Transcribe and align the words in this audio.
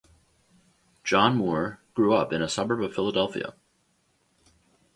John 1.03 1.35
Moore 1.37 1.79
grew 1.93 2.15
up 2.15 2.33
in 2.33 2.41
a 2.41 2.49
suburb 2.49 2.81
of 2.81 2.95
Philadelphia. 2.95 3.53